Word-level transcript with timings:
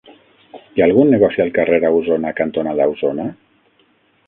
Hi 0.61 0.83
ha 0.83 0.85
algun 0.85 1.11
negoci 1.15 1.43
al 1.45 1.51
carrer 1.59 1.79
Ausona 1.91 2.33
cantonada 2.41 2.87
Ausona? 2.91 3.29